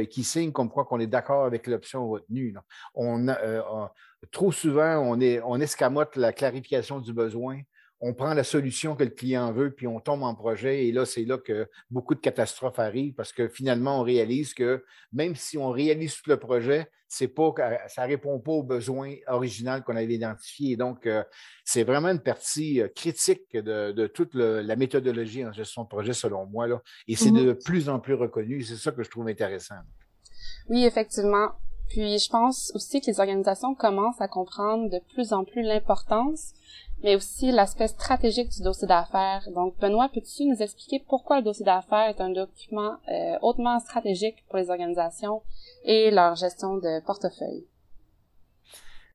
qui 0.09 0.23
signent 0.25 0.51
comme 0.51 0.69
quoi 0.69 0.83
qu'on 0.83 0.99
est 0.99 1.07
d'accord 1.07 1.45
avec 1.45 1.65
l'option 1.65 2.09
retenue. 2.09 2.53
On, 2.93 3.29
euh, 3.29 3.61
trop 4.31 4.51
souvent, 4.51 4.97
on, 4.99 5.19
est, 5.19 5.41
on 5.41 5.59
escamote 5.59 6.15
la 6.15 6.33
clarification 6.33 6.99
du 6.99 7.13
besoin 7.13 7.61
on 8.01 8.13
prend 8.13 8.33
la 8.33 8.43
solution 8.43 8.95
que 8.95 9.03
le 9.03 9.09
client 9.09 9.51
veut, 9.51 9.71
puis 9.71 9.88
on 9.88 9.99
tombe 9.99 10.23
en 10.23 10.33
projet. 10.33 10.88
Et 10.88 10.91
là, 10.91 11.05
c'est 11.05 11.25
là 11.25 11.38
que 11.38 11.67
beaucoup 11.89 12.15
de 12.15 12.19
catastrophes 12.19 12.79
arrivent 12.79 13.13
parce 13.13 13.33
que 13.33 13.47
finalement, 13.47 13.99
on 13.99 14.03
réalise 14.03 14.53
que 14.53 14.85
même 15.11 15.35
si 15.35 15.57
on 15.57 15.69
réalise 15.69 16.15
tout 16.15 16.29
le 16.29 16.38
projet, 16.38 16.89
c'est 17.09 17.27
pas, 17.27 17.53
ça 17.88 18.03
ne 18.03 18.07
répond 18.07 18.39
pas 18.39 18.51
aux 18.51 18.63
besoins 18.63 19.15
originaux 19.27 19.81
qu'on 19.85 19.95
avait 19.95 20.13
identifiés. 20.13 20.77
Donc, 20.77 21.07
euh, 21.07 21.23
c'est 21.65 21.83
vraiment 21.83 22.09
une 22.09 22.21
partie 22.21 22.81
euh, 22.81 22.88
critique 22.88 23.51
de, 23.53 24.07
toute 24.07 24.35
la 24.35 24.75
méthodologie 24.75 25.43
en 25.43 25.51
gestion 25.51 25.83
de 25.83 25.88
projet, 25.88 26.13
selon 26.13 26.45
moi. 26.45 26.67
Là. 26.67 26.81
Et 27.07 27.15
c'est 27.15 27.31
mm-hmm. 27.31 27.45
de 27.45 27.53
plus 27.53 27.89
en 27.89 27.99
plus 27.99 28.13
reconnu. 28.13 28.61
C'est 28.61 28.75
ça 28.75 28.91
que 28.91 29.03
je 29.03 29.09
trouve 29.09 29.27
intéressant. 29.27 29.75
Oui, 30.69 30.85
effectivement. 30.85 31.49
Puis 31.89 32.19
je 32.19 32.29
pense 32.29 32.72
aussi 32.75 33.01
que 33.01 33.08
les 33.08 33.19
organisations 33.19 33.75
commencent 33.75 34.22
à 34.22 34.27
comprendre 34.27 34.89
de 34.89 35.00
plus 35.13 35.34
en 35.34 35.43
plus 35.43 35.63
l'importance 35.63 36.53
mais 37.03 37.15
aussi 37.15 37.51
l'aspect 37.51 37.88
stratégique 37.88 38.50
du 38.50 38.62
dossier 38.62 38.88
d'affaires. 38.88 39.48
Donc, 39.55 39.77
Benoît, 39.79 40.10
peux-tu 40.13 40.46
nous 40.46 40.62
expliquer 40.62 41.03
pourquoi 41.08 41.38
le 41.38 41.43
dossier 41.43 41.65
d'affaires 41.65 42.10
est 42.10 42.22
un 42.22 42.29
document 42.29 42.98
euh, 43.10 43.38
hautement 43.41 43.79
stratégique 43.79 44.43
pour 44.48 44.58
les 44.58 44.69
organisations 44.69 45.41
et 45.84 46.12
leur 46.12 46.36
gestion 46.36 46.75
de 46.75 47.03
portefeuille? 47.05 47.65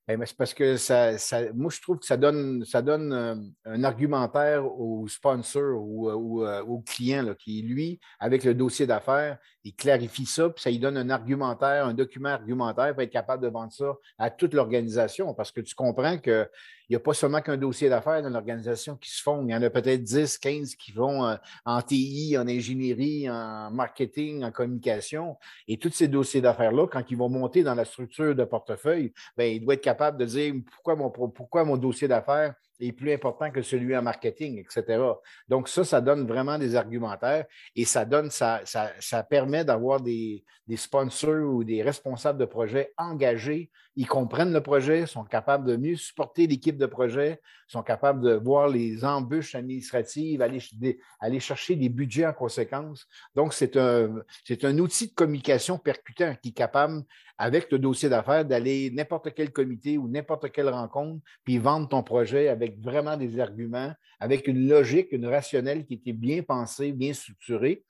Ben, 0.07 0.23
c'est 0.27 0.37
parce 0.37 0.53
que 0.53 0.77
ça, 0.77 1.17
ça, 1.17 1.51
moi, 1.55 1.71
je 1.75 1.81
trouve 1.81 1.99
que 1.99 2.05
ça 2.05 2.19
donne, 2.19 2.63
ça 2.67 2.83
donne 2.83 3.13
euh, 3.15 3.35
un 3.65 3.85
argumentaire 3.85 4.67
au 4.67 5.09
sponsor 5.09 5.81
ou, 5.81 6.11
ou 6.11 6.45
euh, 6.45 6.63
au 6.63 6.81
client 6.81 7.35
qui, 7.39 7.63
lui, 7.63 7.99
avec 8.21 8.45
le 8.45 8.55
dossier 8.55 8.87
d'affaires, 8.87 9.39
il 9.65 9.75
clarifie 9.75 10.27
ça, 10.27 10.51
puis 10.51 10.63
ça 10.63 10.71
lui 10.71 10.79
donne 10.79 10.99
un 10.99 11.09
argumentaire, 11.09 11.87
un 11.87 11.95
document 11.95 12.29
argumentaire 12.29 12.93
pour 12.93 13.03
être 13.03 13.11
capable 13.11 13.43
de 13.43 13.49
vendre 13.49 13.73
ça 13.73 13.95
à 14.19 14.29
toute 14.29 14.53
l'organisation. 14.53 15.33
Parce 15.33 15.51
que 15.51 15.63
tu 15.63 15.75
comprends 15.75 16.19
que 16.19 16.51
il 16.89 16.93
n'y 16.93 16.97
a 16.97 17.01
pas 17.01 17.15
seulement 17.15 17.41
qu'un 17.41 17.57
dossier 17.57 17.89
d'affaires 17.89 18.23
dans 18.23 18.29
l'organisation 18.29 18.97
qui 18.97 19.11
se 19.11 19.23
font. 19.23 19.45
Il 19.47 19.51
y 19.51 19.55
en 19.55 19.63
a 19.63 19.71
peut-être 19.71 20.03
10, 20.03 20.39
15 20.39 20.75
qui 20.75 20.93
vont 20.93 21.25
euh, 21.25 21.37
en 21.65 21.81
TI, 21.81 22.37
en 22.39 22.47
ingénierie, 22.47 23.29
en 23.31 23.71
marketing, 23.71 24.45
en 24.45 24.51
communication. 24.51 25.37
Et 25.67 25.79
tous 25.79 25.93
ces 25.93 26.09
dossiers 26.09 26.41
d'affaires-là, 26.41 26.87
quand 26.87 27.11
ils 27.11 27.17
vont 27.17 27.29
monter 27.29 27.63
dans 27.63 27.75
la 27.75 27.85
structure 27.85 28.35
de 28.35 28.45
portefeuille, 28.45 29.13
bien, 29.37 29.47
il 29.47 29.65
doit 29.65 29.75
être 29.75 29.81
capable 29.81 30.19
de 30.19 30.25
dire 30.27 30.55
pourquoi 30.73 30.97
mon, 30.97 31.11
pourquoi 31.11 31.65
mon 31.65 31.77
dossier 31.77 32.09
d'affaires 32.09 32.55
est 32.81 32.93
plus 32.93 33.13
important 33.13 33.51
que 33.51 33.63
celui 33.63 33.97
en 33.97 34.03
marketing, 34.03 34.59
etc. 34.59 35.03
Donc, 35.49 35.69
ça, 35.69 35.85
ça 35.85 36.01
donne 36.01 36.27
vraiment 36.27 36.59
des 36.59 36.77
argumentaires 36.77 37.47
et 37.77 37.85
ça 37.85 38.05
donne, 38.05 38.31
ça, 38.31 38.61
ça, 38.65 38.91
ça 39.01 39.23
permet 39.23 39.65
d'avoir 39.65 40.01
des, 40.01 40.45
des, 40.67 40.77
sponsors 40.77 41.55
ou 41.55 41.65
des 41.65 41.83
responsables 41.83 42.39
de 42.39 42.45
projet 42.45 42.93
engagés. 42.97 43.71
Ils 43.97 44.09
comprennent 44.09 44.53
le 44.53 44.61
projet, 44.61 45.07
sont 45.07 45.25
capables 45.25 45.67
de 45.67 45.77
mieux 45.77 45.97
supporter 45.97 46.47
l'équipe 46.47 46.77
de 46.77 46.87
projet, 46.87 47.41
sont 47.69 47.83
capables 47.83 48.21
de 48.21 48.35
voir 48.35 48.69
les 48.69 49.05
embûches 49.05 49.55
administratives, 49.55 50.43
aller, 50.43 51.41
chercher 51.41 51.77
des 51.77 51.89
budgets 51.89 52.27
en 52.27 52.33
conséquence. 52.33 53.07
Donc, 53.35 53.55
c'est 53.55 53.77
un, 53.77 54.23
un 54.63 54.79
outil 54.79 55.09
de 55.09 55.15
communication 55.15 55.79
percutant 55.79 56.35
qui 56.43 56.49
est 56.49 56.53
capable 56.53 57.05
avec 57.39 57.71
le 57.73 57.79
dossier 57.79 58.09
d'affaires, 58.09 58.45
d'aller 58.45 58.91
n'importe 58.91 59.35
quel 59.35 59.53
comité 59.53 59.99
ou 59.99 60.09
n'importe 60.09 60.53
quelle 60.53 60.69
rencontre, 60.69 61.21
puis 61.45 61.59
vendre 61.59 61.89
ton 61.89 62.03
projet 62.03 62.49
avec 62.49 62.64
vraiment 62.81 63.17
des 63.17 63.39
arguments, 63.39 63.93
avec 64.21 64.47
une 64.49 64.69
logique, 64.69 65.13
une 65.13 65.27
rationnelle 65.27 65.85
qui 65.85 65.95
était 65.95 66.13
bien 66.13 66.43
pensée, 66.43 66.93
bien 66.93 67.13
structurée. 67.13 67.85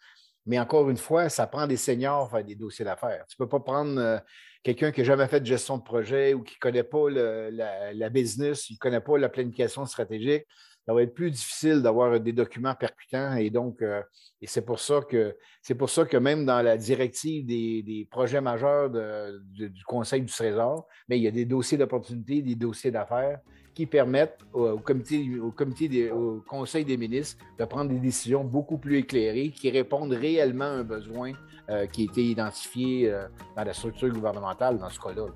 Mais 0.47 0.59
encore 0.59 0.91
une 0.91 0.97
fois, 0.97 1.29
ça 1.29 1.47
prend 1.47 1.67
des 1.67 1.77
seniors 1.77 2.31
faire 2.31 2.45
des 2.45 2.55
dossiers 2.55 2.85
d'affaires. 2.85 3.25
Tu 3.29 3.37
ne 3.39 3.45
peux 3.45 3.49
pas 3.49 3.61
prendre 3.61 3.99
euh, 3.99 4.19
quelqu'un 4.63 4.93
qui 4.93 5.01
n'a 5.01 5.07
jamais 5.07 5.27
fait 5.27 5.41
de 5.41 5.47
gestion 5.47 5.79
de 5.79 5.83
projet 5.83 6.35
ou 6.35 6.43
qui 6.43 6.55
ne 6.57 6.61
connaît 6.61 6.83
pas 6.83 7.09
la, 7.09 8.11
business, 8.11 8.65
qui 8.65 8.75
ne 8.75 8.79
connaît 8.79 9.01
pas 9.01 9.17
la 9.17 9.29
planification 9.29 9.87
stratégique 9.87 10.45
ça 10.87 10.93
va 10.93 11.03
être 11.03 11.15
plus 11.15 11.31
difficile 11.31 11.83
d'avoir 11.83 12.21
des 12.21 12.33
documents 12.33 12.75
percutants. 12.75 13.37
Et 13.37 13.51
donc, 13.51 13.81
euh, 13.83 14.03
et 14.41 14.47
c'est 14.47 14.65
pour 14.65 14.79
ça 14.79 15.01
que 15.09 15.37
c'est 15.63 15.75
pour 15.75 15.89
ça 15.89 16.05
que 16.05 16.17
même 16.17 16.45
dans 16.45 16.61
la 16.63 16.77
directive 16.77 17.47
des, 17.47 18.07
projets 18.11 18.41
majeurs 18.41 18.91
du 18.91 19.85
Conseil 19.87 20.23
du 20.23 20.33
Trésor, 20.33 20.87
mais 21.09 21.19
il 21.19 21.23
y 21.23 21.29
a 21.29 21.31
des 21.31 21.47
dossiers 21.47 21.79
d'opportunité, 21.79 22.43
des 22.43 22.55
dossiers 22.55 22.91
d'affaires 22.91 23.39
qui 23.75 23.87
permettent 23.87 24.39
au, 24.53 24.79
comité, 24.79 25.39
au, 25.41 25.51
comité 25.51 26.11
au 26.11 26.43
Conseil 26.47 26.85
des 26.85 26.97
ministres 26.97 27.45
de 27.59 27.65
prendre 27.65 27.91
des 27.91 27.99
décisions 27.99 28.45
beaucoup 28.45 28.79
plus 28.79 28.99
éclairées 28.99 29.51
qui 29.51 29.71
répondent 29.71 30.13
réellement 30.13 30.65
à 30.65 30.69
un 30.69 30.85
besoin 30.85 31.33
euh, 31.71 31.87
qui 31.87 32.03
a 32.03 32.05
été 32.05 32.23
identifié 32.23 33.11
euh, 33.11 33.27
dans 33.57 33.65
la 33.65 33.73
structure 33.73 34.11
gouvernementale 34.11 34.79
dans 34.79 34.91
ce 34.91 35.01
cas-là. 35.01 35.27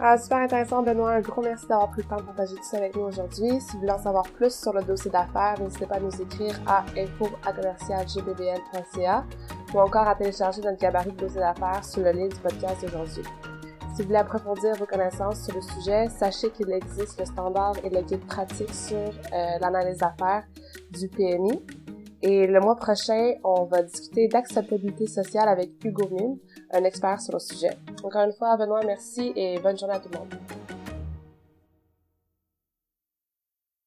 Ah, 0.00 0.18
super 0.18 0.38
intéressant, 0.38 0.82
Benoît. 0.82 1.12
Un 1.12 1.20
gros 1.20 1.40
merci 1.40 1.68
d'avoir 1.68 1.88
pris 1.90 2.02
le 2.02 2.08
temps 2.08 2.16
de 2.16 2.22
partager 2.22 2.56
tout 2.56 2.64
ça 2.64 2.78
avec 2.78 2.96
nous 2.96 3.02
aujourd'hui. 3.02 3.60
Si 3.60 3.74
vous 3.74 3.80
voulez 3.80 3.92
en 3.92 4.02
savoir 4.02 4.24
plus 4.24 4.52
sur 4.52 4.72
le 4.72 4.82
dossier 4.82 5.08
d'affaires, 5.08 5.54
n'hésitez 5.60 5.86
pas 5.86 5.94
à 5.96 6.00
nous 6.00 6.20
écrire 6.20 6.60
à 6.66 6.84
info.gbbl.ca 6.96 8.04
ou 9.72 9.78
encore 9.78 10.08
à 10.08 10.16
télécharger 10.16 10.62
notre 10.62 10.78
gabarit 10.78 11.12
de 11.12 11.16
dossier 11.16 11.38
d'affaires 11.38 11.84
sur 11.84 12.02
le 12.02 12.10
lien 12.10 12.26
du 12.26 12.34
podcast 12.36 12.82
d'aujourd'hui. 12.82 13.22
Si 13.94 14.02
vous 14.02 14.08
voulez 14.08 14.18
approfondir 14.18 14.74
vos 14.74 14.86
connaissances 14.86 15.44
sur 15.44 15.54
le 15.54 15.60
sujet, 15.62 16.08
sachez 16.08 16.50
qu'il 16.50 16.72
existe 16.72 17.20
le 17.20 17.26
standard 17.26 17.74
et 17.84 17.90
le 17.90 18.02
guide 18.02 18.26
pratique 18.26 18.74
sur 18.74 18.96
euh, 18.96 19.12
l'analyse 19.60 19.98
d'affaires 19.98 20.42
du 20.90 21.08
PMI. 21.08 21.62
Et 22.20 22.48
le 22.48 22.58
mois 22.58 22.74
prochain, 22.74 23.34
on 23.44 23.66
va 23.66 23.82
discuter 23.82 24.26
d'acceptabilité 24.26 25.06
sociale 25.06 25.48
avec 25.48 25.70
Hugo 25.84 26.08
Mine, 26.10 26.38
un 26.74 26.84
expert 26.84 27.20
sur 27.20 27.34
le 27.34 27.38
sujet. 27.38 27.70
Encore 28.02 28.22
une 28.22 28.32
fois, 28.32 28.56
Benoît, 28.56 28.80
merci 28.84 29.32
et 29.36 29.58
bonne 29.58 29.78
journée 29.78 29.94
à 29.94 30.00
tout 30.00 30.08
le 30.12 30.18
monde. 30.18 30.34